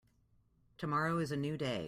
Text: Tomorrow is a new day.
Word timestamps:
Tomorrow 0.79 1.19
is 1.19 1.31
a 1.31 1.37
new 1.37 1.57
day. 1.57 1.79